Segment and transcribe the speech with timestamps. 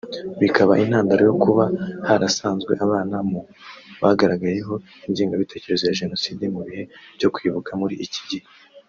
[0.41, 1.65] bikaba intandaro yo kuba
[2.07, 3.39] harasanzwe abana mu
[4.01, 4.73] bagaragayeho
[5.07, 6.83] ingengabitekerezo ya Jenoside mu bihe
[7.17, 8.45] byo kwibuka muri iki gihe